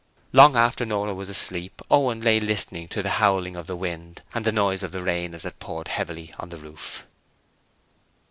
[0.33, 4.43] Long after Nora was asleep, Owen lay listening to the howling of the wind and
[4.43, 7.05] the noise of the rain as it poured heavily on the roof...